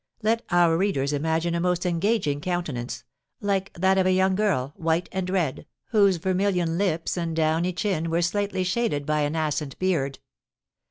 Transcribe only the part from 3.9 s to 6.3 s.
of a young girl, white and red, whose